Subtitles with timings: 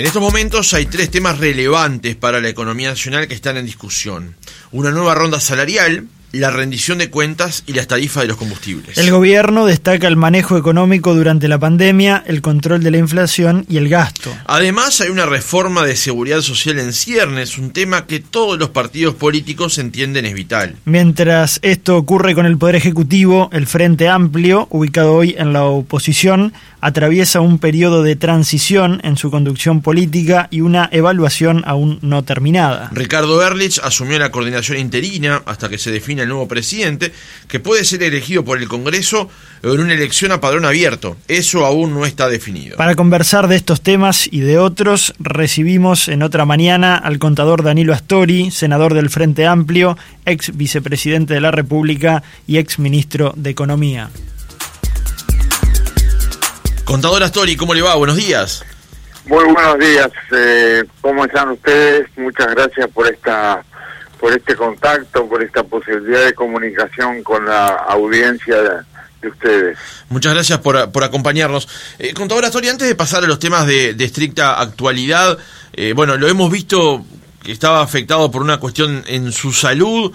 [0.00, 4.34] En estos momentos hay tres temas relevantes para la economía nacional que están en discusión.
[4.72, 8.98] Una nueva ronda salarial, la rendición de cuentas y las tarifas de los combustibles.
[8.98, 13.76] El gobierno destaca el manejo económico durante la pandemia, el control de la inflación y
[13.76, 14.34] el gasto.
[14.46, 19.14] Además, hay una reforma de seguridad social en ciernes, un tema que todos los partidos
[19.14, 20.76] políticos entienden es vital.
[20.84, 26.52] Mientras esto ocurre con el Poder Ejecutivo, el Frente Amplio, ubicado hoy en la oposición,
[26.80, 32.90] atraviesa un periodo de transición en su conducción política y una evaluación aún no terminada.
[32.92, 37.12] Ricardo Erlich asumió la coordinación interina hasta que se define el nuevo presidente,
[37.48, 39.30] que puede ser elegido por el Congreso
[39.62, 41.16] en una elección a padrón abierto.
[41.28, 42.76] Eso aún no está definido.
[42.76, 47.92] Para conversar de estos temas y de otros, recibimos en otra mañana al contador Danilo
[47.92, 54.10] Astori, senador del Frente Amplio, ex vicepresidente de la República y ex ministro de Economía.
[56.84, 57.94] Contador Astori, ¿cómo le va?
[57.94, 58.64] Buenos días.
[59.26, 60.10] Muy buenos días.
[60.32, 62.08] Eh, ¿Cómo están ustedes?
[62.16, 63.62] Muchas gracias por esta
[64.20, 69.78] por este contacto, por esta posibilidad de comunicación con la audiencia de, ustedes.
[70.10, 71.68] Muchas gracias por, por acompañarnos.
[71.98, 75.38] Eh, contador Astori, antes de pasar a los temas de, estricta actualidad,
[75.72, 77.04] eh, bueno, lo hemos visto
[77.42, 80.12] que estaba afectado por una cuestión en su salud,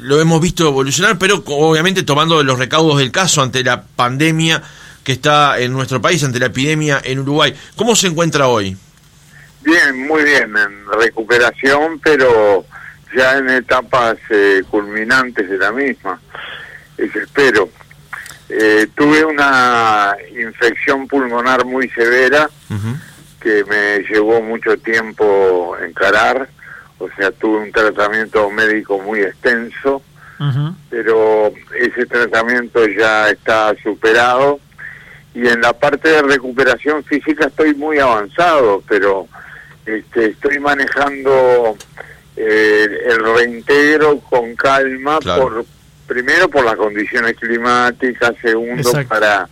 [0.00, 4.62] lo hemos visto evolucionar, pero obviamente tomando los recaudos del caso ante la pandemia
[5.02, 7.54] que está en nuestro país ante la epidemia en Uruguay.
[7.76, 8.76] ¿Cómo se encuentra hoy?
[9.62, 12.64] Bien, muy bien, en recuperación, pero
[13.14, 16.20] ya en etapas eh, culminantes de la misma.
[16.96, 17.68] espero.
[18.48, 22.48] Eh, tuve una infección pulmonar muy severa
[23.40, 26.48] que me llevó mucho tiempo encarar,
[26.98, 30.02] o sea, tuve un tratamiento médico muy extenso,
[30.90, 34.60] pero ese tratamiento ya está superado
[35.34, 39.26] y en la parte de recuperación física estoy muy avanzado, pero
[39.84, 41.76] este, estoy manejando
[42.36, 45.64] eh, el reintegro con calma, por
[46.06, 49.48] primero por las condiciones climáticas, segundo para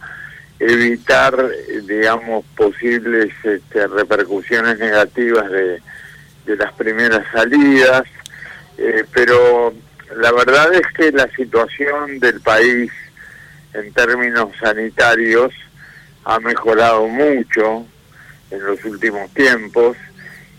[0.59, 1.35] evitar,
[1.87, 5.81] digamos, posibles este, repercusiones negativas de,
[6.47, 8.05] de las primeras salidas,
[8.79, 9.73] eh, pero
[10.17, 12.91] la verdad es que la situación del país
[13.75, 15.53] en términos sanitarios
[16.25, 17.87] ha mejorado mucho
[18.51, 19.97] en los últimos tiempos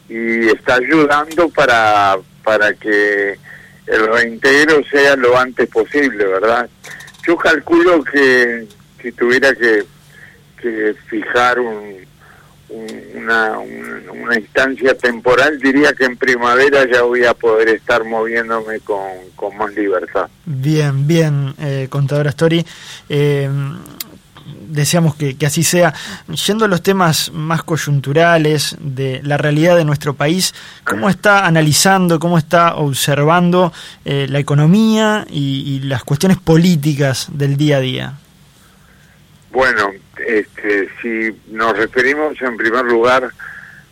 [0.09, 3.37] y está ayudando para, para que
[3.87, 6.69] el reintegro sea lo antes posible, ¿verdad?
[7.27, 8.67] Yo calculo que
[9.01, 9.83] si tuviera que,
[10.61, 11.97] que fijar un,
[13.13, 19.01] una, una instancia temporal, diría que en primavera ya voy a poder estar moviéndome con,
[19.35, 20.27] con más libertad.
[20.45, 22.65] Bien, bien, eh, contadora Story.
[23.09, 23.49] Eh,
[24.73, 25.93] deseamos que, así sea.
[26.45, 30.53] Yendo a los temas más coyunturales de la realidad de nuestro país,
[30.83, 33.71] ¿cómo está analizando, cómo está observando
[34.05, 38.13] eh, la economía y, las cuestiones políticas del día a día?
[39.51, 39.91] Bueno,
[40.25, 43.29] este, si nos referimos en primer lugar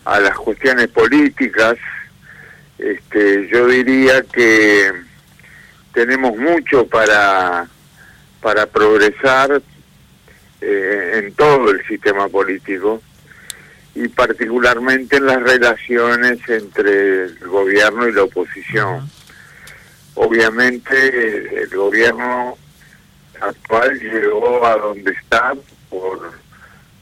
[0.06, 1.78] a las cuestiones políticas,
[2.78, 4.92] este, yo diría que
[5.94, 7.68] tenemos mucho para
[8.42, 9.62] para progresar,
[10.62, 13.02] eh, en todo el sistema político
[13.96, 19.10] y particularmente en las relaciones entre el gobierno y la oposición.
[20.14, 22.58] Obviamente el gobierno
[23.40, 25.54] actual llegó a donde está
[25.90, 26.32] por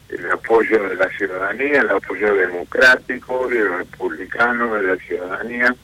[0.08, 5.75] el apoyo de la ciudadanía, el apoyo democrático y republicano de la ciudadanía,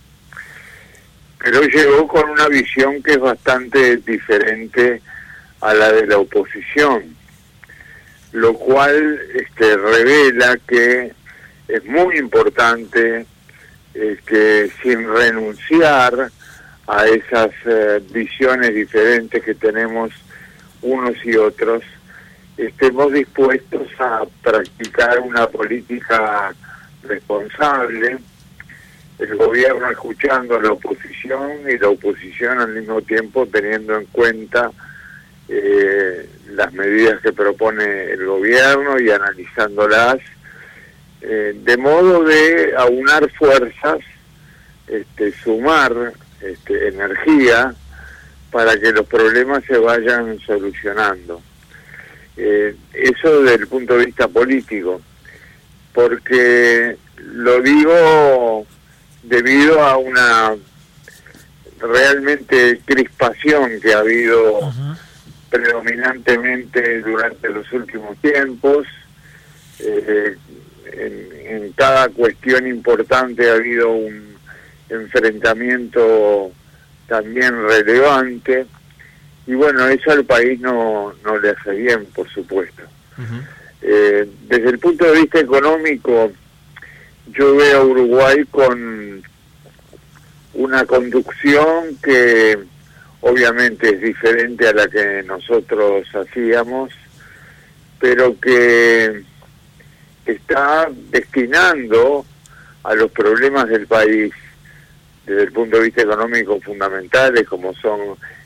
[1.39, 5.01] pero llegó con una visión que es bastante diferente
[5.61, 7.15] a la de la oposición
[8.35, 11.13] lo cual este, revela que
[11.69, 13.25] es muy importante
[13.93, 16.29] este, sin renunciar
[16.85, 20.11] a esas eh, visiones diferentes que tenemos
[20.81, 21.81] unos y otros,
[22.57, 26.53] estemos dispuestos a practicar una política
[27.03, 28.17] responsable,
[29.17, 34.71] el gobierno escuchando a la oposición y la oposición al mismo tiempo teniendo en cuenta
[35.47, 40.17] eh, las medidas que propone el gobierno y analizándolas,
[41.21, 43.99] eh, de modo de aunar fuerzas,
[44.87, 47.73] este, sumar este, energía
[48.51, 51.41] para que los problemas se vayan solucionando.
[52.37, 55.01] Eh, eso desde el punto de vista político,
[55.93, 58.67] porque lo digo
[59.23, 60.55] debido a una
[61.79, 64.73] realmente crispación que ha habido
[65.55, 68.85] predominantemente durante los últimos tiempos,
[69.79, 70.35] eh,
[70.93, 74.35] en, cada cuestión importante ha habido un
[74.89, 76.51] enfrentamiento
[77.07, 78.65] también relevante.
[79.47, 82.83] Y bueno, eso al país no, no le hace bien, por supuesto.
[83.81, 86.31] Eh, desde el punto de vista económico,
[87.27, 89.23] yo veo a Uruguay con
[90.53, 92.57] una conducción que
[93.27, 96.91] obviamente es diferente a la que nosotros hacíamos,
[97.99, 99.23] pero que
[100.27, 102.23] está destinando
[102.83, 104.31] a los problemas del país
[105.25, 107.99] desde el punto de vista económico fundamentales como son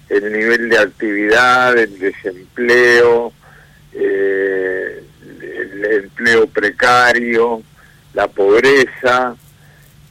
[0.07, 3.33] el nivel de actividad, el desempleo,
[3.91, 5.03] eh,
[5.41, 7.61] el empleo precario,
[8.13, 9.35] la pobreza,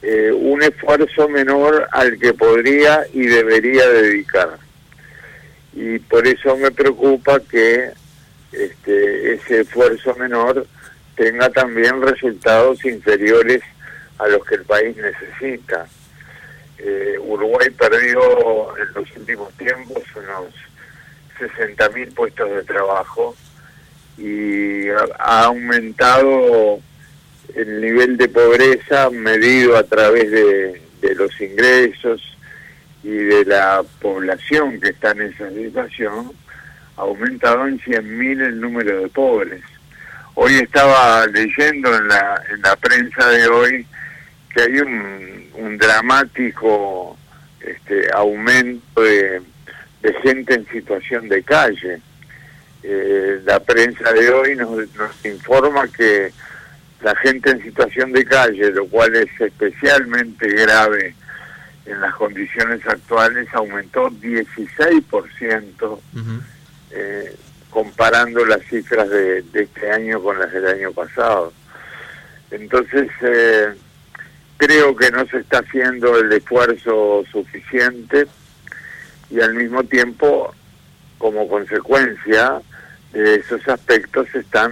[0.01, 4.57] eh, un esfuerzo menor al que podría y debería dedicar.
[5.73, 7.91] Y por eso me preocupa que
[8.51, 10.65] este, ese esfuerzo menor
[11.15, 13.61] tenga también resultados inferiores
[14.17, 15.87] a los que el país necesita.
[16.77, 20.53] Eh, Uruguay perdió en los últimos tiempos unos
[21.39, 23.35] 60.000 puestos de trabajo
[24.17, 26.79] y ha aumentado
[27.55, 30.81] el nivel de pobreza medido a través de,
[31.15, 32.21] los ingresos
[33.03, 36.31] y de la población que está en esa situación,
[36.97, 39.61] ha aumentado en 100.000 el número de pobres.
[40.35, 43.85] Hoy estaba leyendo en la, en la prensa de hoy
[44.53, 47.17] que hay un, un dramático
[47.61, 49.41] este, aumento de,
[50.01, 51.99] de, gente en situación de calle.
[52.83, 56.31] Eh, la prensa de hoy nos, nos informa que
[57.01, 61.15] la gente en situación de calle, lo cual es especialmente grave
[61.85, 65.99] en las condiciones actuales, aumentó 16%
[66.91, 67.35] eh,
[67.69, 71.53] comparando las cifras de, este año con las del año pasado.
[72.51, 73.73] Entonces, eh,
[74.57, 78.27] creo que no se está haciendo el esfuerzo suficiente
[79.29, 80.53] y al mismo tiempo,
[81.17, 82.61] como consecuencia
[83.13, 84.71] de esos aspectos, están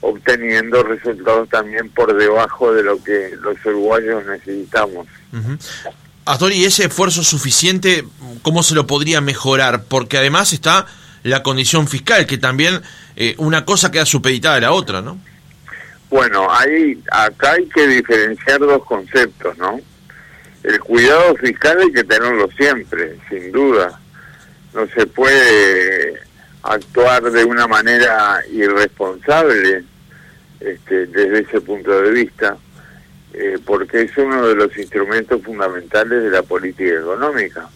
[0.00, 5.06] obteniendo resultados también por debajo de lo que los uruguayos necesitamos.
[6.24, 8.04] Astori, ese esfuerzo suficiente,
[8.42, 9.84] ¿cómo se lo podría mejorar?
[9.84, 10.86] Porque además está
[11.22, 12.80] la condición fiscal, que también
[13.16, 15.18] eh, una cosa queda supeditada a la otra, ¿no?
[16.08, 19.80] Bueno, ahí, acá hay que diferenciar dos conceptos, ¿no?
[20.62, 23.98] El cuidado fiscal hay que tenerlo siempre, sin duda.
[24.74, 26.20] No se puede
[26.62, 29.84] actuar de una manera irresponsable
[30.60, 32.56] este, desde ese punto de vista,
[33.32, 37.68] eh, porque es uno de los instrumentos fundamentales de la política económica.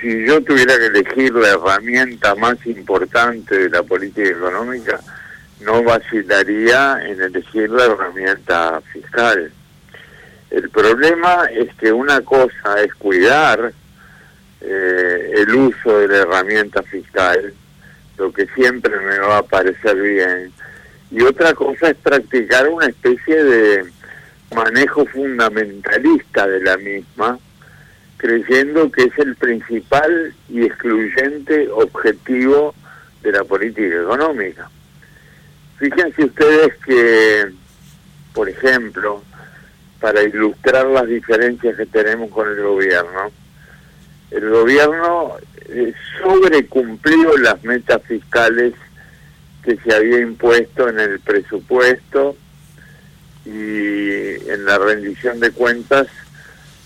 [0.00, 4.98] Si yo tuviera que elegir la herramienta más importante de la política económica,
[5.60, 9.52] no vacilaría en elegir la herramienta fiscal.
[10.50, 13.72] El problema es que una cosa es cuidar
[14.60, 17.52] eh, el uso de la herramienta fiscal,
[18.18, 20.52] lo que siempre me va a parecer bien,
[21.10, 23.84] y otra cosa es practicar una especie de
[24.54, 27.38] manejo fundamentalista de la misma,
[28.16, 32.74] creyendo que es el principal y excluyente objetivo
[33.22, 34.70] de la política económica.
[35.78, 37.46] Fíjense ustedes que,
[38.34, 39.22] por ejemplo,
[40.00, 43.32] para ilustrar las diferencias que tenemos con el gobierno,
[44.30, 45.36] el gobierno
[45.68, 48.74] eh, sobrecumplió las metas fiscales
[49.64, 52.36] que se había impuesto en el presupuesto
[53.44, 56.06] y en la rendición de cuentas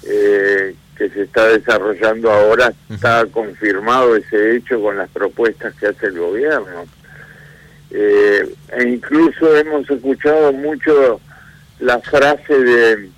[0.06, 6.06] eh, que se está desarrollando ahora está confirmado ese hecho con las propuestas que hace
[6.06, 6.86] el gobierno.
[7.90, 11.20] Eh, e incluso hemos escuchado mucho
[11.80, 13.10] la frase de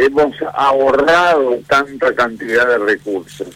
[0.00, 3.48] hemos ahorrado tanta cantidad de recursos.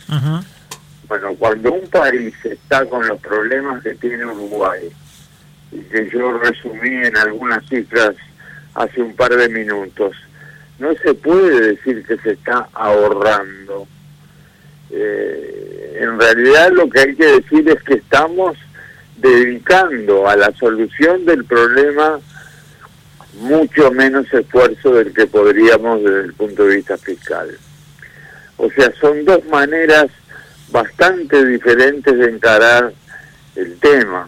[1.09, 4.91] Bueno, cuando un país está con los problemas que tiene Uruguay,
[5.73, 8.15] y que yo resumí en algunas cifras
[8.75, 10.17] hace un par de minutos,
[10.79, 13.87] no se puede decir que se está ahorrando.
[14.91, 18.57] Eh, en realidad lo que hay que decir es que estamos
[19.17, 22.21] dedicando a la solución del problema
[23.37, 27.59] mucho menos esfuerzo del que podríamos desde el punto de vista fiscal.
[28.57, 30.07] O sea, son dos maneras
[30.71, 32.93] bastante diferentes de encarar
[33.57, 34.27] el tema.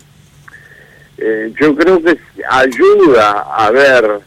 [1.18, 4.20] Eh, yo creo que ayuda a ver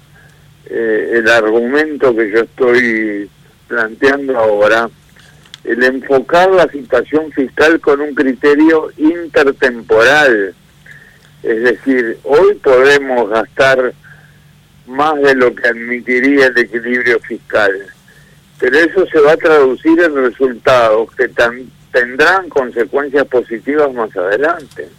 [0.70, 3.30] eh, el argumento que yo estoy
[3.68, 4.90] planteando ahora,
[5.64, 10.56] el enfocar la situación fiscal con un criterio intertemporal.
[11.44, 13.94] Es decir, hoy podemos gastar
[14.90, 17.72] más de lo que admitiría el equilibrio fiscal.
[18.60, 21.30] Pero eso se va a traducir en resultados que
[21.92, 24.90] tendrán consecuencias positivas más adelante.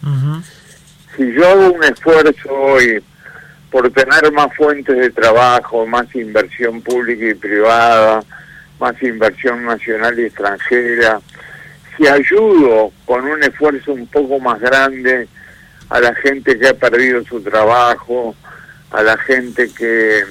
[1.15, 3.03] Si yo hago un esfuerzo hoy
[3.69, 8.23] por tener más fuentes de trabajo, más inversión pública y privada,
[8.79, 11.19] más inversión nacional y extranjera,
[11.95, 15.27] si ayudo con un esfuerzo un poco más grande
[15.89, 18.35] a la gente que ha perdido su trabajo,
[18.91, 20.23] a la gente que,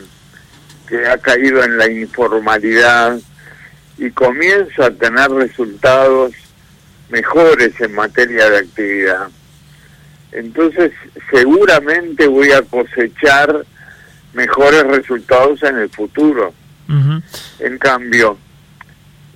[0.89, 3.19] que ha caído en la informalidad
[3.99, 6.33] y comienzo a tener resultados
[7.11, 9.29] mejores en materia de actividad.
[10.33, 10.93] Entonces
[11.31, 13.65] seguramente voy a cosechar
[14.33, 16.55] mejores resultados en el futuro.
[17.61, 18.37] En cambio,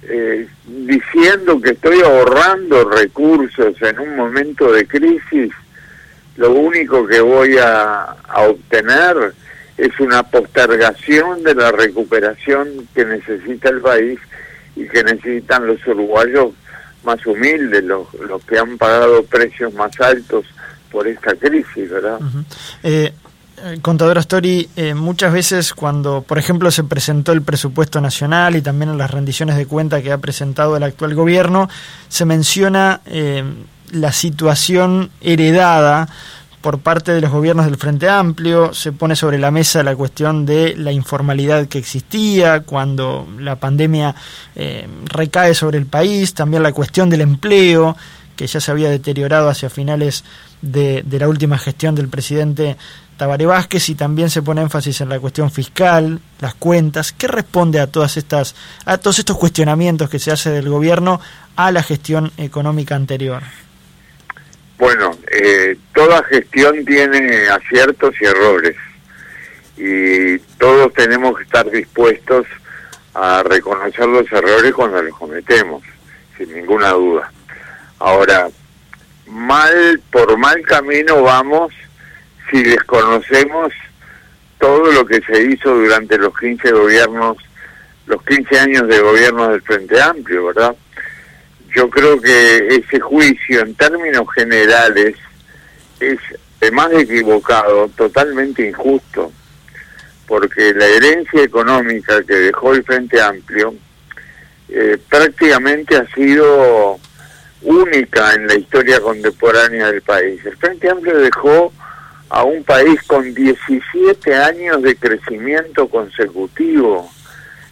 [0.03, 5.53] eh, diciendo que estoy ahorrando recursos en un momento de crisis,
[6.37, 9.35] lo único que voy a, obtener
[9.77, 14.19] es una postergación de la recuperación que necesita el país
[14.77, 16.53] y que necesitan los uruguayos
[17.05, 20.47] más humildes, los, los que han pagado precios más altos
[20.91, 22.19] por esta crisis, ¿verdad?
[22.83, 23.13] Eh,
[23.83, 28.91] contador Astori, eh, muchas veces cuando, por ejemplo, se presentó el presupuesto nacional y también
[28.91, 31.69] en las rendiciones de cuenta que ha presentado el actual gobierno,
[32.09, 33.45] se menciona eh,
[33.95, 36.09] la situación heredada
[36.65, 40.47] por parte de los gobiernos del Frente Amplio, se pone sobre la mesa la cuestión
[40.47, 44.15] de la informalidad que existía cuando la pandemia
[44.57, 47.95] eh, recae sobre el país, también la cuestión del empleo,
[48.35, 50.25] que ya se había deteriorado hacia finales
[50.63, 52.79] de, la última gestión del presidente
[53.19, 57.13] Tabaré Vázquez y también se pone énfasis en la cuestión fiscal, las cuentas.
[57.13, 58.55] ¿Qué responde a todas estas,
[58.87, 61.21] a todos estos cuestionamientos que se hace del gobierno
[61.57, 63.43] a la gestión económica anterior?
[64.79, 68.77] Bueno, eh, toda gestión tiene aciertos y errores
[69.77, 72.47] y todos tenemos que estar dispuestos
[73.15, 75.83] a reconocer los errores cuando los cometemos,
[76.37, 77.33] sin ninguna duda.
[78.01, 78.49] Ahora,
[79.27, 81.73] mal por mal camino vamos
[82.51, 83.73] si desconocemos
[84.59, 87.37] todo lo que se hizo durante los 15 gobiernos,
[88.07, 90.77] los 15 años de gobierno del Frente Amplio, ¿verdad?
[91.75, 95.17] Yo creo que ese juicio en términos generales
[95.99, 96.19] es,
[96.61, 99.33] además de equivocado, totalmente injusto,
[100.29, 103.75] porque la herencia económica que dejó el Frente Amplio
[104.69, 107.01] eh, prácticamente ha sido
[107.63, 110.45] única en la historia contemporánea del país.
[110.47, 111.73] El Frente Amplio dejó
[112.29, 117.11] a un país con 17 años de crecimiento consecutivo.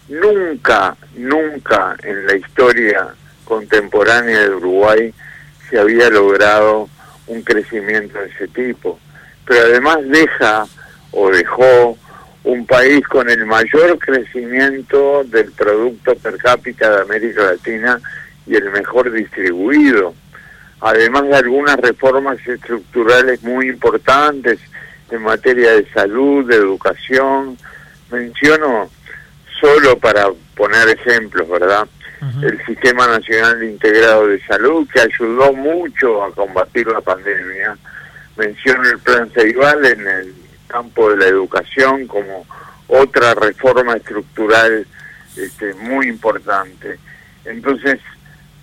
[0.09, 3.15] Nunca, nunca en la historia
[3.53, 5.15] contemporánea de Uruguay
[5.69, 6.89] se había logrado
[7.27, 8.99] un crecimiento de ese tipo.
[9.47, 10.67] Pero además deja
[11.11, 11.99] o dejó
[12.45, 18.01] un país con el mayor crecimiento del Producto Per cápita de América Latina
[18.47, 20.15] y el mejor distribuido
[20.83, 24.59] además de algunas reformas estructurales muy importantes
[25.11, 27.57] en materia de salud, de educación.
[28.11, 28.91] Menciono
[29.61, 31.87] solo para poner ejemplos, ¿verdad?
[32.43, 37.77] El Sistema Nacional Integrado de Salud, que ayudó mucho a combatir la pandemia.
[38.37, 40.35] Menciono el Plan Ceibal en el
[40.69, 42.47] campo de la educación como
[42.87, 44.87] otra reforma estructural
[45.37, 46.99] este, muy importante.
[47.45, 47.99] Entonces,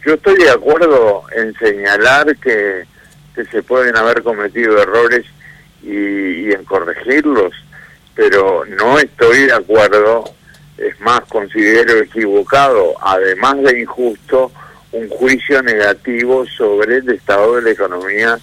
[0.06, 2.88] yo estoy de acuerdo en señalar que,
[3.52, 5.26] se pueden haber cometido errores
[5.82, 7.54] y, en corregirlos,
[8.14, 10.26] pero no estoy de acuerdo,
[10.80, 14.52] es más, considero equivocado, además de injusto,
[14.92, 18.40] un juicio negativo sobre el estado de la economía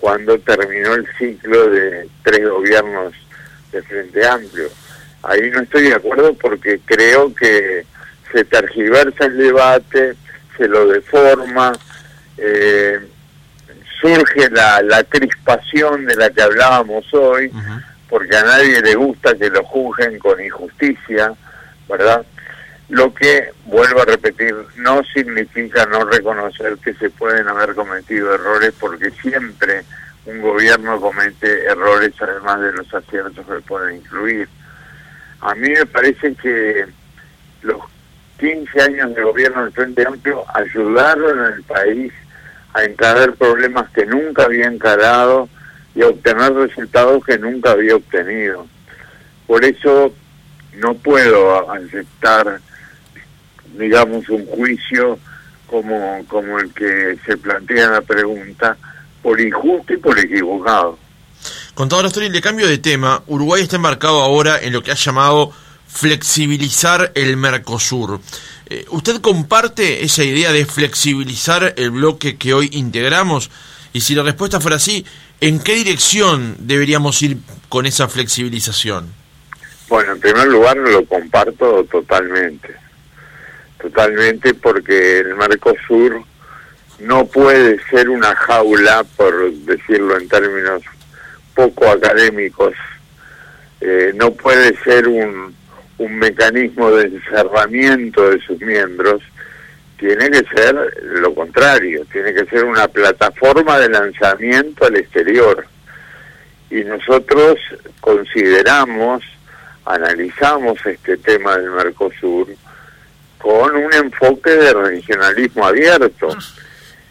[0.00, 3.14] cuando terminó el ciclo de tres gobiernos
[3.72, 4.68] de Frente Amplio.
[5.22, 7.86] Ahí no estoy de acuerdo porque creo que
[8.32, 10.14] se tergiversa el debate,
[10.56, 11.72] se lo deforma,
[12.36, 12.98] eh,
[14.00, 17.50] surge la, la, crispación de la que hablábamos hoy,
[18.08, 21.32] porque a nadie le gusta que lo juzguen con injusticia,
[21.88, 22.24] ¿verdad?
[22.88, 28.74] Lo que, vuelvo a repetir, no significa no reconocer que se pueden haber cometido errores,
[28.78, 29.84] porque siempre
[30.26, 34.48] un gobierno comete errores además de los aciertos que pueden incluir.
[35.40, 36.86] A mí me parece que
[37.62, 37.80] los
[38.38, 42.12] 15 años de gobierno del Frente Amplio ayudaron al país
[42.74, 45.48] a encarar problemas que nunca había encarado
[45.94, 48.66] y a obtener resultados que nunca había obtenido.
[49.46, 50.12] Por eso
[50.76, 52.60] no puedo aceptar,
[53.76, 55.18] digamos, un juicio
[55.66, 58.76] como, como el que se plantea en la pregunta,
[59.22, 60.98] por injusto y por equivocado.
[61.74, 65.52] Contador Astori, de cambio de tema, Uruguay está embarcado ahora en lo que ha llamado
[65.86, 68.20] flexibilizar el Mercosur.
[68.66, 73.50] Eh, ¿Usted comparte esa idea de flexibilizar el bloque que hoy integramos?
[73.92, 75.04] Y si la respuesta fuera así,
[75.40, 77.38] ¿en qué dirección deberíamos ir
[77.68, 79.23] con esa flexibilización?
[79.88, 82.74] Bueno, en primer lugar lo comparto totalmente,
[83.80, 86.22] totalmente porque el Mercosur
[87.00, 90.82] no puede ser una jaula, por decirlo en términos
[91.54, 92.74] poco académicos,
[93.80, 95.54] eh, no puede ser un,
[95.98, 99.22] un mecanismo de encerramiento de sus miembros,
[99.98, 105.66] tiene que ser lo contrario, tiene que ser una plataforma de lanzamiento al exterior.
[106.70, 107.58] Y nosotros
[108.00, 109.22] consideramos,
[109.84, 112.48] analizamos este tema del Mercosur
[113.38, 116.28] con un enfoque de regionalismo abierto,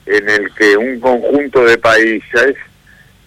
[0.06, 2.56] en el que un conjunto de países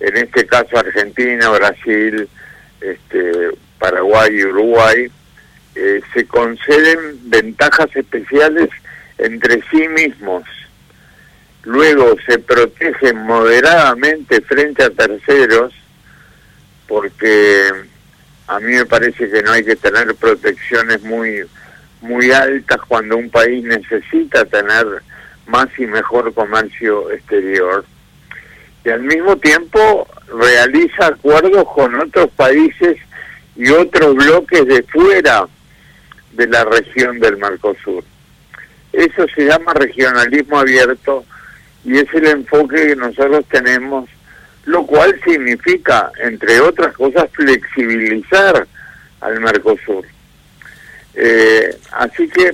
[0.00, 2.28] en este caso Argentina, Brasil,
[2.80, 5.10] este, Paraguay y Uruguay,
[5.74, 8.68] eh, se conceden ventajas especiales
[9.18, 10.44] entre sí mismos.
[11.64, 15.72] Luego se protegen moderadamente frente a terceros,
[16.86, 17.70] porque
[18.46, 21.42] a mí me parece que no hay que tener protecciones muy
[22.00, 24.86] muy altas cuando un país necesita tener
[25.46, 27.84] más y mejor comercio exterior
[28.86, 32.96] y al mismo tiempo realiza acuerdos con otros países
[33.56, 35.48] y otros bloques de fuera
[36.32, 38.04] de la región del Mercosur.
[38.92, 41.24] Eso se llama regionalismo abierto
[41.84, 44.08] y es el enfoque que nosotros tenemos,
[44.66, 48.66] lo cual significa, entre otras cosas, flexibilizar
[49.20, 50.04] al Mercosur.
[51.14, 52.50] Eh, así que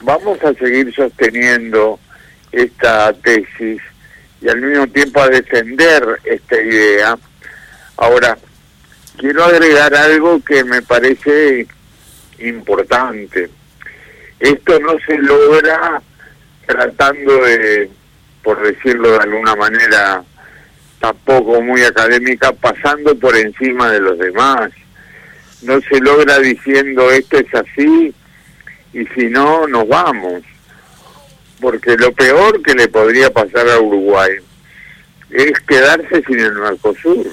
[0.00, 1.98] vamos a seguir sosteniendo
[2.52, 3.82] esta tesis
[4.40, 7.18] y al mismo tiempo a defender esta idea.
[7.96, 8.38] Ahora,
[9.18, 11.66] quiero agregar algo que me parece
[12.38, 13.50] importante.
[14.38, 16.00] Esto no se logra
[16.66, 17.90] tratando de,
[18.42, 20.24] por decirlo de alguna manera,
[21.02, 24.70] tampoco muy académica, pasando por encima de los demás.
[25.62, 28.14] No se logra diciendo esto es así
[28.92, 30.42] y si no, nos vamos
[31.60, 34.32] porque lo peor que le podría pasar a Uruguay
[35.30, 37.26] es quedarse sin el Mercosur.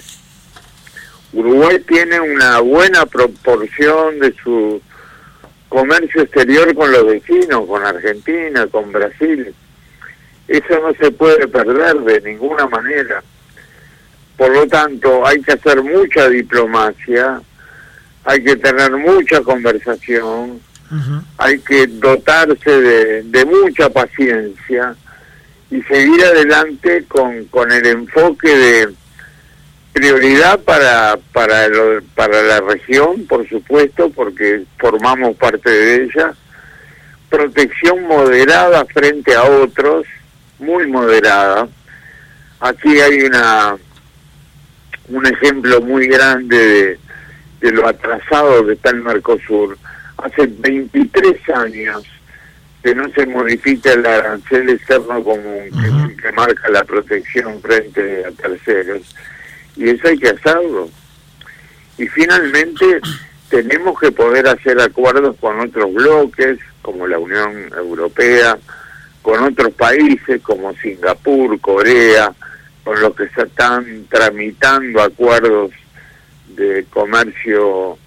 [1.33, 4.81] Uruguay tiene una buena proporción de su
[5.67, 9.53] comercio exterior con los vecinos, con Argentina, con Brasil.
[10.47, 13.23] Eso no se puede perder de ninguna manera.
[14.39, 17.41] Por lo tanto, hay que hacer mucha diplomacia,
[18.23, 20.61] hay que tener mucha conversación,
[21.37, 24.95] hay que dotarse de, mucha paciencia
[25.69, 28.89] y seguir adelante con, con el enfoque de
[29.91, 31.67] prioridad para para
[32.15, 36.33] para la región por supuesto porque formamos parte de ella.
[37.29, 40.05] Protección moderada frente a otros
[40.59, 41.67] muy moderada.
[42.61, 43.77] Aquí hay una
[45.09, 46.99] un ejemplo muy grande de,
[47.61, 49.77] de lo atrasado que está el Mercosur
[50.17, 52.05] hace 23 años
[52.83, 55.69] que no se modifica el arancel externo común
[56.21, 59.15] que, marca la protección frente a terceros.
[59.75, 60.89] Y eso hay que hacerlo.
[61.97, 63.01] Y finalmente
[63.49, 68.57] tenemos que poder hacer acuerdos con otros bloques, como la Unión Europea,
[69.21, 72.31] con otros países como Singapur, Corea,
[72.89, 75.69] con los que se están tramitando acuerdos
[76.47, 77.99] de comercio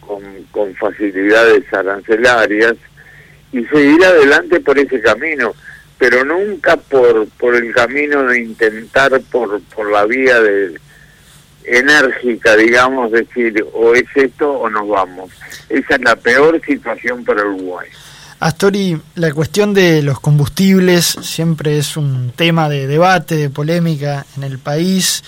[0.00, 2.76] con, facilidades arancelarias
[3.52, 5.54] y seguir adelante por ese camino,
[5.98, 10.80] pero nunca por, por el camino de intentar por, por la vía de
[11.64, 15.30] enérgica, digamos, decir, o es esto o nos vamos.
[15.68, 17.90] Esa es la peor situación para Uruguay.
[18.42, 24.42] Astori, la cuestión de los combustibles siempre es un tema de debate, de polémica en
[24.42, 25.22] el país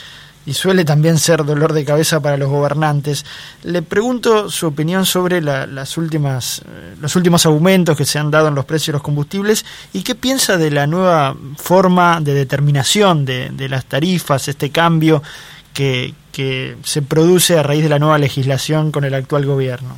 [0.45, 3.25] y suele también ser dolor de cabeza para los gobernantes.
[3.63, 8.49] Le pregunto su opinión sobre las últimas, eh, los últimos aumentos que se han dado
[8.49, 13.25] en los precios de los combustibles y qué piensa de la nueva forma de determinación
[13.25, 15.23] de, las tarifas, este cambio
[15.73, 19.97] que, que se produce a raíz de la nueva legislación con el actual gobierno.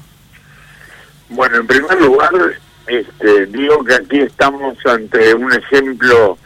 [1.31, 2.31] Bueno, en primer lugar,
[2.87, 6.39] este, digo que aquí estamos ante un ejemplo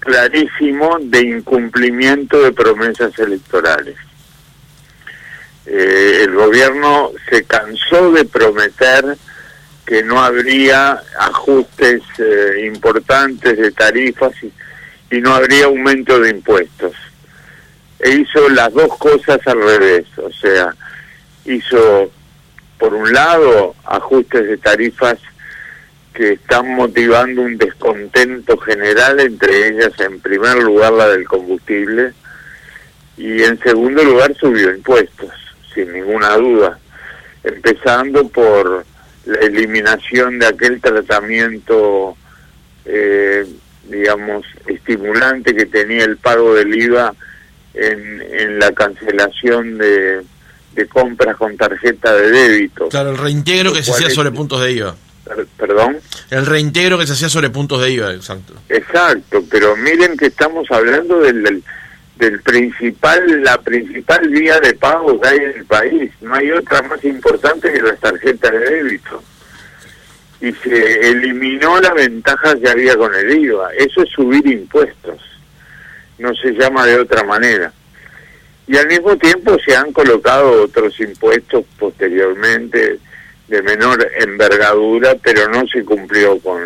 [0.00, 3.96] clarísimo de incumplimiento de promesas electorales.
[5.66, 9.16] Eh, el gobierno se cansó de prometer
[9.86, 16.94] que no habría ajustes eh, importantes de tarifas y, no habría aumento de impuestos.
[17.98, 20.74] e hizo las dos cosas al revés, o sea,
[21.44, 22.10] hizo
[22.78, 25.18] por un lado ajustes de tarifas
[26.20, 32.12] que están motivando un descontento general, entre ellas en primer lugar la del combustible
[33.16, 35.30] y en segundo lugar subió impuestos,
[35.74, 36.78] sin ninguna duda,
[37.42, 38.84] empezando por
[39.24, 42.14] la eliminación de aquel tratamiento,
[42.84, 43.46] eh,
[43.84, 47.14] digamos, estimulante que tenía el pago del IVA
[47.72, 50.20] en, en la cancelación de,
[50.74, 52.90] de compras con tarjeta de débito.
[52.90, 54.96] Claro, el reintegro que se hacía sobre puntos de IVA.
[55.56, 55.98] Perdón.
[56.30, 58.54] El reintegro que se hacía sobre puntos de IVA, exacto.
[58.68, 61.62] Exacto, pero miren que estamos hablando del,
[62.16, 66.12] del, principal, la principal vía de pago que hay en el país.
[66.20, 69.22] No hay otra más importante que las tarjetas de débito.
[70.40, 73.70] Y se eliminó la ventaja que había con el IVA.
[73.78, 75.20] Eso es subir impuestos.
[76.18, 77.72] No se llama de otra manera.
[78.66, 83.00] Y al mismo tiempo se han colocado otros impuestos posteriormente
[83.50, 86.62] de menor envergadura, pero no se cumplió con,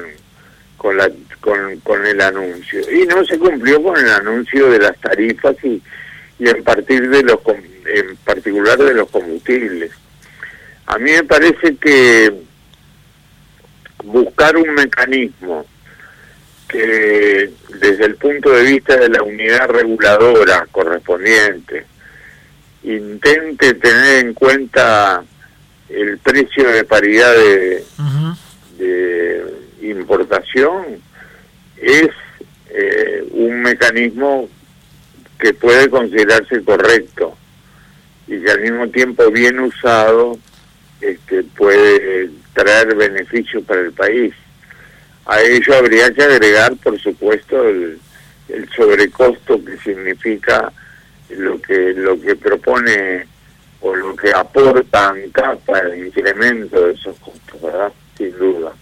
[0.76, 2.80] con, la, con, con el anuncio.
[2.92, 5.82] Y no se cumplió con el anuncio de las tarifas y,
[6.38, 7.38] y en, partir de los,
[7.86, 9.92] en particular de los combustibles.
[10.86, 12.30] A mí me parece que
[14.04, 15.64] buscar un mecanismo
[16.68, 21.86] que desde el punto de vista de la unidad reguladora correspondiente
[22.82, 25.24] intente tener en cuenta
[25.88, 27.84] el precio de paridad de,
[29.82, 31.00] importación
[31.76, 32.08] es
[32.70, 34.48] eh, un mecanismo
[35.38, 37.36] que puede considerarse correcto
[38.26, 40.38] y que al mismo tiempo bien usado
[41.00, 44.34] este, puede traer beneficios para el país.
[45.26, 47.98] A ello habría que agregar, por supuesto, el,
[48.48, 50.72] el sobrecosto que significa
[51.30, 53.26] lo que lo que propone
[53.84, 57.92] o lo que aporta capa el incremento de esos costos, ¿verdad?
[58.16, 58.72] Sin duda.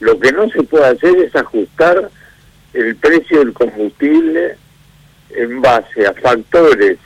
[0.00, 2.10] Lo que no se puede hacer es ajustar
[2.72, 4.56] el precio del combustible
[5.30, 6.98] en base a factores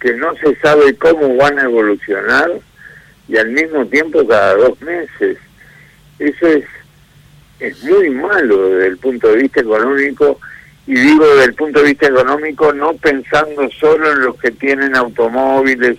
[0.00, 2.50] que no se sabe cómo van a evolucionar
[3.28, 5.36] y al mismo tiempo cada dos meses.
[6.18, 6.64] Eso es,
[7.60, 10.40] es muy malo desde el punto de vista económico
[10.86, 14.96] y digo desde el punto de vista económico no pensando solo en los que tienen
[14.96, 15.98] automóviles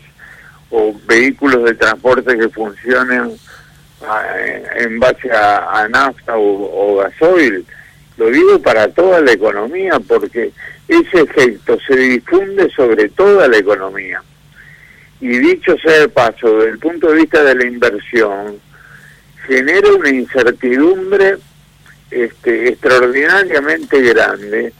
[0.77, 3.31] o vehículos de transporte que funcionen
[4.05, 4.23] ah,
[4.75, 7.65] en base a, nafta o, gasoil.
[8.17, 10.51] Lo digo para toda la economía porque
[10.87, 14.21] ese efecto se difunde sobre toda la economía.
[15.21, 18.59] Y dicho sea de paso, desde el punto de vista de la inversión,
[19.47, 21.37] genera una incertidumbre
[22.11, 24.73] este, extraordinariamente grande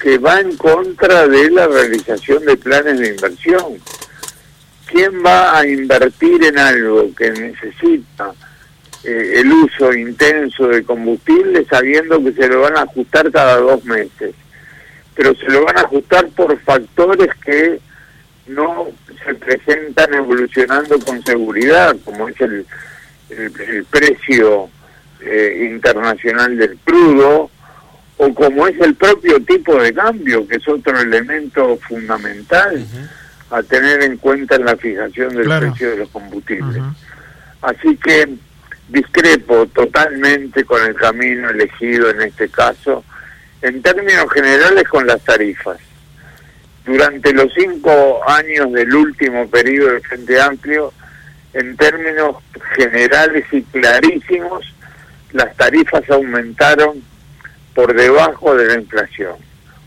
[0.00, 3.80] que va en contra de la realización de planes de inversión.
[4.90, 8.32] ¿Quién va a invertir en algo que necesita
[9.04, 13.84] eh, el uso intenso de combustible sabiendo que se lo van a ajustar cada dos
[13.84, 14.34] meses?
[15.14, 17.78] Pero se lo van a ajustar por factores que
[18.48, 18.88] no
[19.24, 22.66] se presentan evolucionando con seguridad, como es el,
[23.28, 24.70] el, precio
[25.20, 27.48] eh, internacional del crudo,
[28.16, 32.84] o como es el propio tipo de cambio, que es otro elemento fundamental
[33.50, 36.82] a tener en cuenta en la fijación del precio de los combustibles.
[37.62, 38.28] Así que
[38.88, 43.04] discrepo totalmente con el camino elegido en este caso,
[43.62, 45.78] en términos generales con las tarifas.
[46.84, 50.92] Durante los cinco años del último periodo del Frente Amplio,
[51.52, 52.36] en términos
[52.76, 54.64] generales y clarísimos,
[55.32, 57.02] las tarifas aumentaron
[57.74, 59.34] por debajo de la inflación.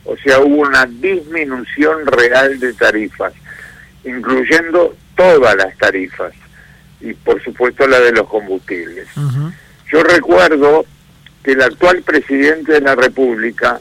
[0.06, 3.34] O sea, hubo una disminución real de tarifas,
[4.04, 6.34] incluyendo todas las tarifas
[7.02, 9.08] y por supuesto la de los combustibles.
[9.92, 10.86] Yo recuerdo
[11.44, 13.80] que el actual presidente de la República,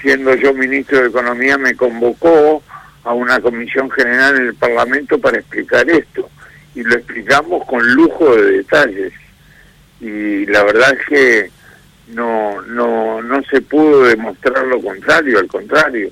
[0.00, 2.62] siendo yo ministro de Economía, me convocó
[3.04, 6.28] a una comisión general en el Parlamento para explicar esto.
[6.74, 9.12] Y lo explicamos con lujo de detalles.
[10.00, 11.50] Y la verdad es que
[12.08, 16.10] no, no, no se pudo demostrar lo contrario, al contrario,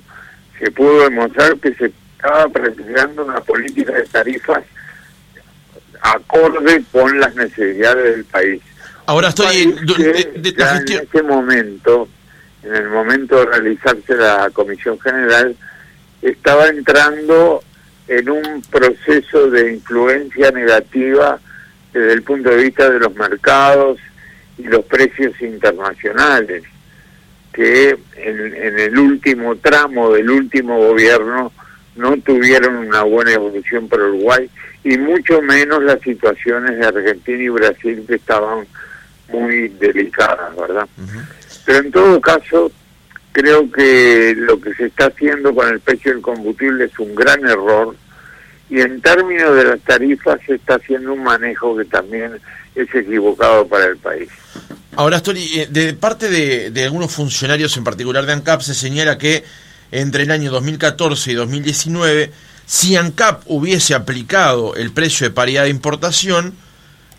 [0.59, 4.63] se pudo demostrar que se estaba practicando una política de tarifas
[6.01, 8.61] acorde con las necesidades del país.
[9.05, 12.09] Ahora estoy en, en este momento,
[12.63, 15.55] en el momento de realizarse la comisión general,
[16.21, 17.63] estaba entrando
[18.09, 21.39] en un proceso de influencia negativa
[21.93, 23.97] desde el punto de vista de los mercados
[24.57, 26.63] y los precios internacionales,
[27.53, 31.51] que en, el último tramo del último gobierno
[31.99, 34.49] no tuvieron una buena evolución para Uruguay
[34.83, 38.65] y mucho menos las situaciones de Argentina y Brasil que estaban
[39.31, 40.87] muy delicadas, ¿verdad?
[41.65, 42.71] Pero en todo caso,
[43.33, 47.45] creo que lo que se está haciendo con el precio del combustible es un gran
[47.45, 47.95] error
[48.69, 52.39] y en términos de las tarifas se está haciendo un manejo que también
[52.75, 54.29] es equivocado para el país.
[54.95, 59.17] Ahora, Story, eh, de parte de, de algunos funcionarios, en particular de ANCAP, se señala
[59.17, 59.43] que
[59.91, 62.31] entre el año 2014 y 2019,
[62.65, 66.53] si ANCAP hubiese aplicado el precio de paridad de importación,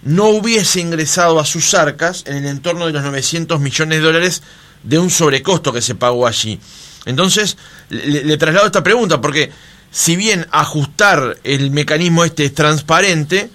[0.02, 4.42] no hubiese ingresado a sus arcas en el entorno de los 900 millones de dólares
[4.83, 6.59] de un sobrecosto que se pagó allí.
[7.04, 7.56] Entonces,
[7.88, 9.50] le, traslado esta pregunta, porque
[9.90, 13.50] si bien ajustar el mecanismo este es transparente,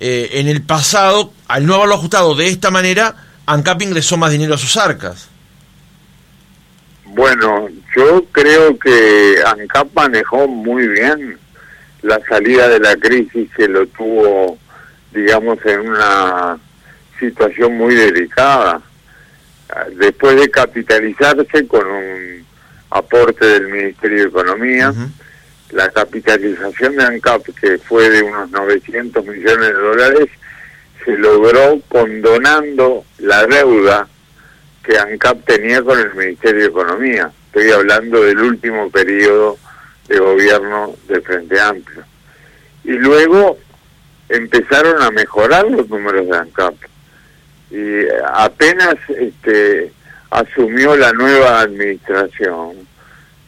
[0.00, 3.14] eh, en el pasado, al no haberlo ajustado de esta manera,
[3.46, 5.28] ANCAP ingresó más dinero a sus arcas.
[7.16, 11.38] Bueno, yo creo que ANCAP manejó muy bien
[12.02, 14.58] la salida de la crisis que lo tuvo,
[15.12, 16.58] digamos, en una
[17.18, 18.82] situación muy delicada.
[19.94, 22.46] Después de capitalizarse con un
[22.90, 24.92] aporte del Ministerio de Economía,
[25.70, 30.28] la capitalización de ANCAP, que fue de unos 900 millones de dólares,
[31.02, 34.06] se logró condonando la deuda
[34.86, 37.30] que ANCAP tenía con el Ministerio de Economía.
[37.46, 39.58] Estoy hablando del último periodo
[40.06, 42.04] de gobierno de Frente Amplio.
[42.84, 43.58] Y luego
[44.28, 46.74] empezaron a mejorar los números de ANCAP.
[47.70, 49.92] Y apenas este,
[50.30, 52.76] asumió la nueva administración,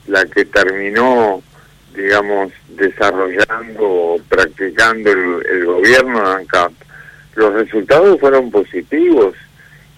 [0.09, 1.41] la que terminó,
[1.95, 6.73] digamos, desarrollando o practicando el, el gobierno de ANCAP,
[7.37, 9.35] los resultados fueron positivos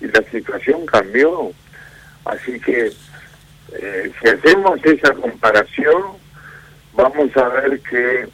[0.01, 1.53] y la situación cambió.
[2.25, 2.93] Así que
[3.73, 6.03] eh, si hacemos esa comparación,
[6.95, 8.29] vamos a ver que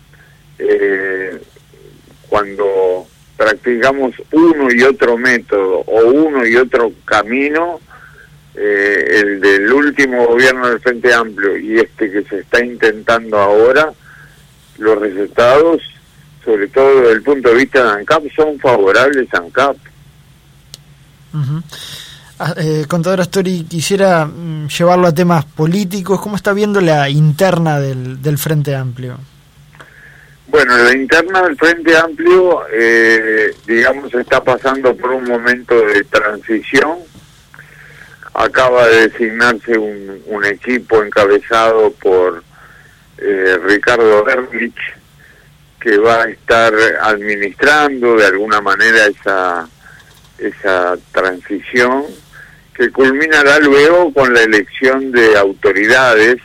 [0.59, 1.41] eh,
[2.29, 7.81] cuando practicamos uno y otro método o uno y otro camino,
[8.55, 13.93] eh, el del último gobierno del Frente Amplio y este que se está intentando ahora,
[14.79, 15.83] los resultados,
[16.45, 19.77] sobre todo desde el punto de vista de ANCAP, son favorables a ANCAP.
[22.39, 26.21] Ah, eh, contador Astori, quisiera mm, llevarlo a temas políticos.
[26.21, 29.19] ¿Cómo está viendo la interna del, del Frente Amplio?
[30.49, 36.99] Bueno, la interna del Frente Amplio, eh, digamos, está pasando por un momento de transición.
[38.35, 42.45] Acaba de designarse un, un equipo encabezado por
[43.17, 44.77] eh, Ricardo Erlich,
[45.81, 49.67] que va a estar administrando de alguna manera esa
[50.38, 52.05] esa transición
[52.75, 56.37] que culminará luego con la elección de autoridades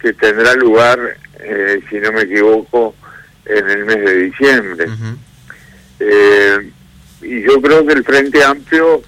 [0.00, 0.98] que tendrá lugar,
[1.38, 2.94] eh, si no me equivoco,
[3.44, 4.86] en el mes de diciembre.
[6.00, 6.72] Eh,
[7.22, 9.02] y yo creo que el Frente Amplio,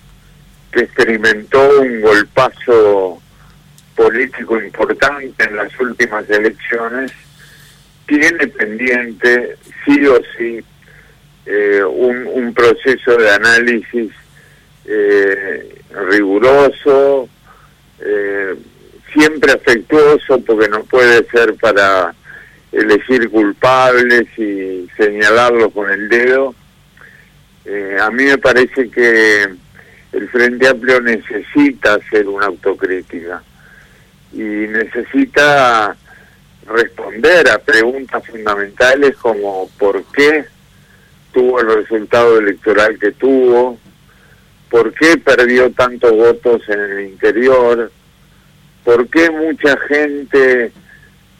[0.72, 3.20] que experimentó un golpazo
[3.96, 7.12] político importante en las últimas elecciones,
[8.06, 10.64] tiene pendiente, sí o sí,
[11.50, 14.12] eh, un, proceso de análisis
[14.84, 15.80] eh,
[16.10, 17.26] riguroso,
[18.00, 18.54] eh,
[19.14, 22.14] siempre afectuoso, porque no puede ser para
[22.70, 26.54] elegir culpables y señalarlos con el dedo.
[27.98, 29.48] a mí me parece que
[30.12, 33.42] el Frente Amplio necesita hacer una autocrítica
[34.34, 35.96] y necesita
[36.66, 40.44] responder a preguntas fundamentales como ¿por qué?
[41.60, 43.78] El resultado electoral que tuvo,
[44.70, 47.90] por qué perdió tantos votos en el interior,
[48.84, 50.72] por qué mucha gente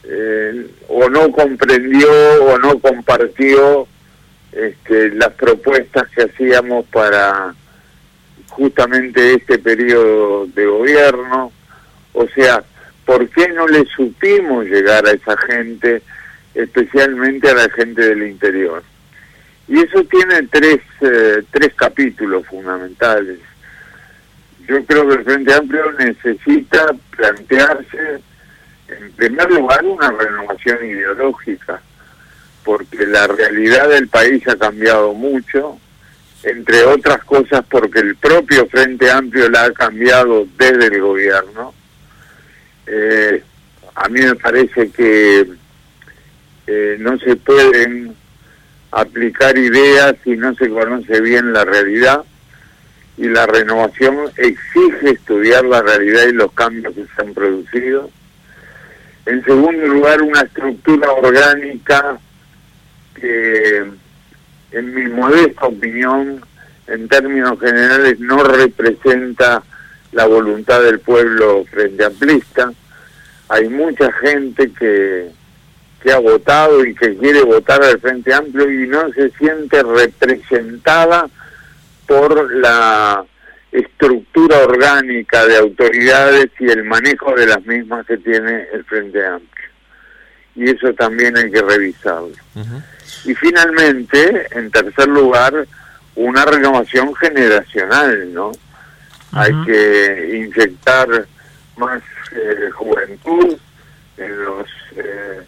[0.03, 2.09] eh, o no comprendió
[2.43, 3.87] o no compartió
[4.51, 7.53] este, las propuestas que hacíamos para
[8.47, 11.51] justamente este periodo de gobierno,
[12.13, 12.63] o sea,
[13.05, 16.01] ¿por qué no le supimos llegar a esa gente,
[16.53, 18.83] especialmente a la gente del interior?
[19.69, 23.37] Y eso tiene tres, eh, tres capítulos fundamentales.
[24.67, 28.19] Yo creo que el Frente Amplio necesita plantearse,
[28.87, 31.81] en primer lugar, una renovación ideológica,
[32.63, 35.79] porque la realidad del país ha cambiado mucho,
[36.41, 41.75] entre otras cosas porque el propio Frente Amplio la ha cambiado desde el gobierno.
[42.87, 43.43] Eh,
[43.93, 45.47] a mí me parece que
[46.65, 48.15] eh, no se pueden
[48.91, 52.23] aplicar ideas si no se conoce bien la realidad
[53.17, 58.09] y la renovación exige estudiar la realidad y los cambios que se han producido.
[59.25, 62.17] En segundo lugar, una estructura orgánica
[63.13, 63.85] que,
[64.71, 66.41] en mi modesta opinión,
[66.87, 69.63] en términos generales, no representa
[70.13, 72.71] la voluntad del pueblo frente amplista.
[73.49, 75.29] Hay mucha gente que,
[76.01, 81.29] que ha votado y que quiere votar al Frente Amplio y no se siente representada
[82.07, 83.23] por la
[83.71, 89.69] estructura orgánica de autoridades y el manejo de las mismas que tiene el Frente Amplio.
[90.55, 92.31] Y eso también hay que revisarlo.
[93.25, 95.67] Y finalmente, en tercer lugar,
[96.15, 98.51] una renovación generacional, ¿no?
[99.31, 101.07] Hay que inyectar
[101.77, 103.57] más eh, juventud
[104.17, 105.41] en los, eh,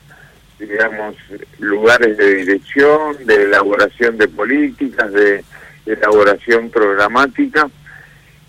[0.67, 1.15] digamos,
[1.59, 5.43] lugares de dirección, de elaboración de políticas, de
[5.85, 7.69] elaboración programática.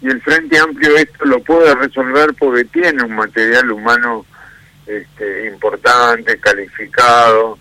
[0.00, 4.26] Y el Frente Amplio esto lo puede resolver porque tiene un material humano
[4.86, 7.58] este, importante, calificado,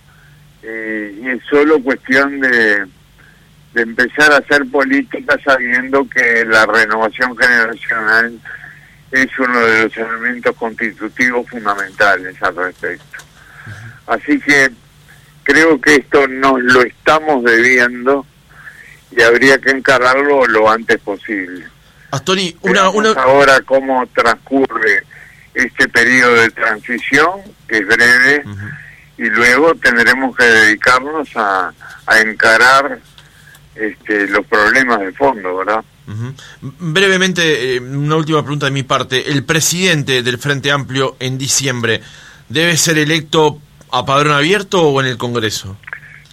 [0.64, 2.86] eh, y es solo cuestión de
[3.74, 8.40] de empezar a hacer política sabiendo que la renovación generacional
[9.12, 13.18] es uno de los elementos constitutivos fundamentales al respecto.
[14.08, 14.70] Así que
[15.44, 18.26] creo que esto nos lo estamos debiendo
[19.16, 21.66] y habría que encararlo lo antes posible.
[22.12, 23.12] Astori, una, una...
[23.12, 25.04] ahora cómo transcurre
[25.54, 28.44] este periodo de transición, que es breve,
[29.18, 31.74] y luego tendremos que dedicarnos a,
[32.06, 33.00] a encarar
[33.76, 35.84] este, los problemas de fondo, ¿verdad?
[36.60, 39.32] Brevemente, eh, una última pregunta de mi parte.
[39.32, 42.02] ¿El presidente del Frente Amplio en diciembre
[42.50, 43.62] debe ser electo
[43.92, 45.78] a padrón abierto o en el Congreso?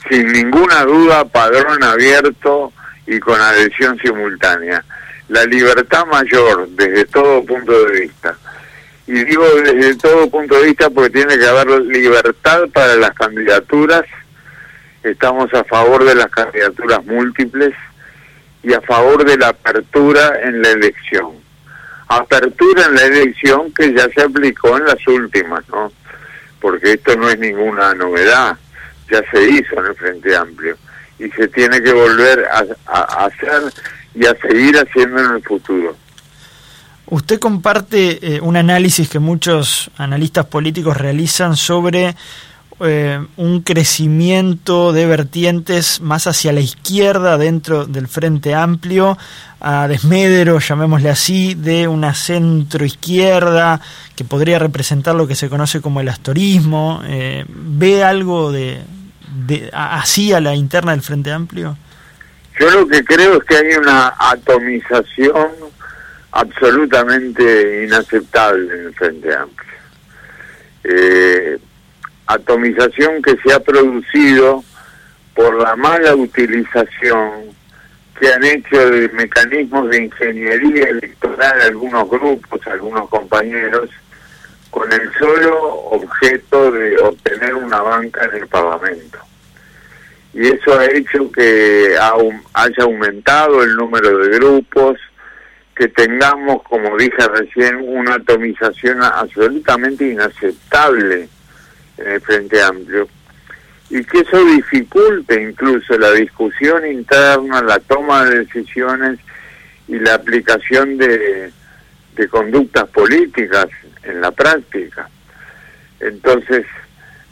[0.09, 2.73] Sin ninguna duda, padrón abierto
[3.07, 4.85] y con adhesión simultánea.
[5.29, 8.37] La libertad mayor desde todo punto de vista.
[9.07, 14.05] Y digo desde todo punto de vista porque tiene que haber libertad para las candidaturas
[15.03, 17.75] estamos a favor de las candidaturas múltiples
[18.63, 21.33] y a favor de la apertura en la elección.
[22.09, 25.93] Apertura en la elección que ya se aplicó en las últimas, ¿no?
[26.61, 28.57] Porque esto no es ninguna novedad,
[29.11, 30.77] ya se hizo en el Frente Amplio
[31.19, 32.47] y se tiene que volver
[32.87, 33.73] a, hacer
[34.15, 35.97] y a seguir haciendo en el futuro.
[37.07, 42.15] Usted comparte eh, un análisis que muchos analistas políticos realizan sobre
[42.81, 49.19] eh, un crecimiento de vertientes más hacia la izquierda dentro del Frente Amplio,
[49.61, 53.81] a desmedro, llamémosle así, de una centro izquierda
[54.15, 57.03] que podría representar lo que se conoce como el astorismo.
[57.07, 58.81] Eh, ¿Ve algo de,
[59.47, 61.77] de así a la interna del Frente Amplio?
[62.59, 65.49] Yo lo que creo es que hay una atomización
[66.33, 69.69] absolutamente inaceptable en el Frente Amplio.
[70.85, 71.59] Eh,
[72.27, 74.63] atomización que se ha producido
[75.35, 77.58] por la mala utilización
[78.19, 83.91] que han hecho de mecanismos de ingeniería electoral algunos grupos, algunos compañeros,
[84.71, 89.19] con el solo objeto de obtener una banca en el Parlamento.
[90.35, 91.97] Y eso ha hecho que
[92.55, 94.99] haya aumentado el número de grupos,
[95.75, 101.29] que tengamos, como dije recién, una atomización absolutamente inaceptable
[101.97, 103.09] en el Frente Amplio
[103.91, 109.19] y que eso dificulte incluso la discusión interna, la toma de decisiones
[109.87, 111.51] y la aplicación de,
[112.15, 113.69] de conductas políticas
[114.03, 115.09] en la práctica.
[116.01, 116.67] Entonces,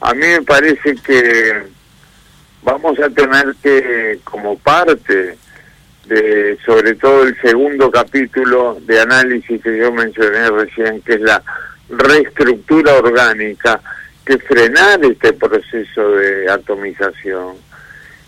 [0.00, 1.62] a mí me parece que
[2.62, 5.36] vamos a tener que, como parte
[6.06, 11.42] de, sobre todo el segundo capítulo de análisis que yo mencioné recién, que es la
[11.88, 13.80] reestructura orgánica,
[14.26, 17.56] que frenar este proceso de atomización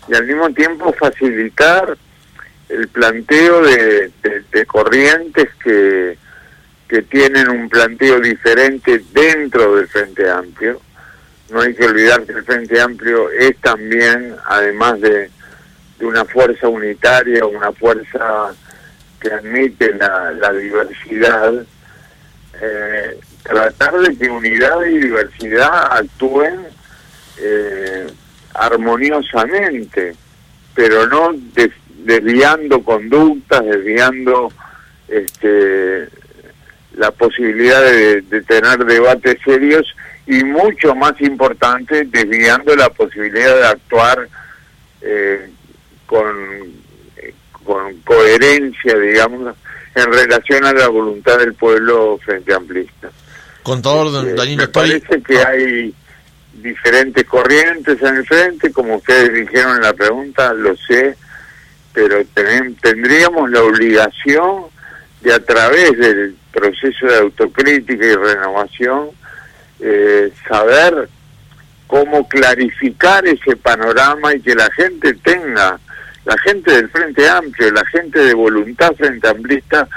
[0.07, 1.97] y al mismo tiempo facilitar
[2.69, 4.11] el planteo de,
[4.65, 6.17] corrientes que,
[6.87, 10.81] que tienen un planteo diferente dentro del Frente Amplio.
[11.51, 15.29] No hay que olvidar que el Frente Amplio es también, además de,
[15.99, 18.53] de una fuerza unitaria, una fuerza
[19.19, 21.53] que admite la, diversidad,
[22.61, 26.67] eh, tratar de que unidad y diversidad actúen
[27.37, 28.07] eh,
[28.53, 30.15] armoniosamente,
[30.75, 31.33] pero no
[32.03, 34.51] desviando conductas, desviando
[35.07, 36.07] este,
[36.95, 39.95] la posibilidad de, tener debates serios
[40.27, 44.27] y mucho más importante, desviando la posibilidad de actuar
[45.01, 45.49] eh,
[46.05, 46.79] con,
[48.03, 49.55] coherencia, digamos,
[49.93, 53.11] en relación a la voluntad del pueblo frente amplista.
[53.69, 54.99] Contador Este, Danilo me Story.
[54.99, 55.93] parece que hay
[56.53, 61.15] diferentes corrientes en el frente, como ustedes dijeron en la pregunta, lo sé,
[61.93, 64.63] pero tenem- tendríamos la obligación
[65.21, 69.09] de a través del proceso de autocrítica y renovación
[69.79, 71.07] eh, saber
[71.87, 75.79] cómo clarificar ese panorama y que la gente tenga,
[76.25, 79.87] la gente del Frente Amplio, la gente de voluntad frente amplista,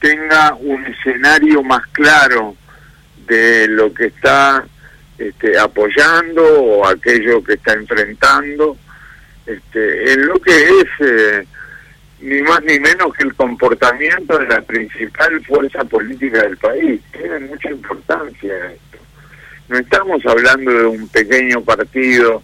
[0.00, 2.56] tenga un escenario más claro
[3.30, 4.64] de lo que está
[5.16, 8.76] este, apoyando o aquello que está enfrentando,
[9.46, 11.46] este, en lo que es eh,
[12.20, 17.00] ni más ni menos que el comportamiento de la principal fuerza política del país.
[17.12, 18.98] Tiene mucha importancia esto.
[19.68, 22.42] No estamos hablando de un pequeño partido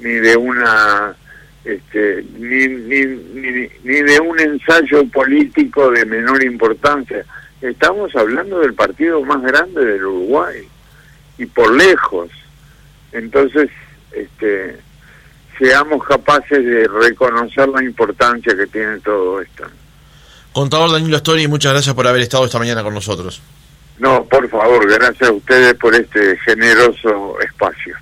[0.00, 1.16] ni de una
[1.64, 7.24] este, ni, de un ensayo político de menor importancia.
[7.70, 10.68] Estamos hablando del partido más grande del Uruguay
[11.36, 12.30] y por lejos.
[13.10, 13.70] Entonces,
[14.12, 14.78] este,
[15.58, 19.64] seamos capaces de reconocer la importancia que tiene todo esto.
[20.52, 23.42] Contador Danilo Story, muchas gracias por haber estado esta mañana con nosotros.
[23.98, 27.96] No, por favor, gracias a ustedes por este generoso espacio.